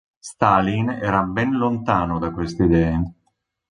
Stalin 0.29 0.89
era 1.07 1.21
ben 1.21 1.51
lontano 1.59 2.17
da 2.17 2.31
queste 2.35 2.63
idee. 2.63 2.95